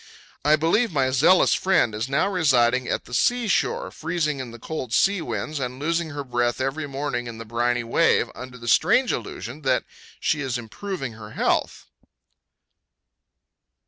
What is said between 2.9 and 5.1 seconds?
the sea shore, freezing in the cold